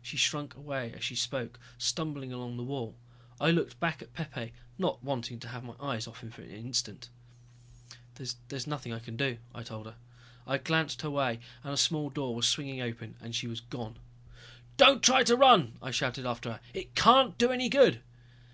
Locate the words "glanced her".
10.56-11.10